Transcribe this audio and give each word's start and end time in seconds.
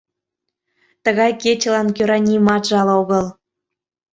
Тыгай 1.03 1.31
кечылан 1.41 1.87
кӧра 1.95 2.17
нимат 2.27 2.63
жал 2.69 2.89
огыл. 2.99 3.25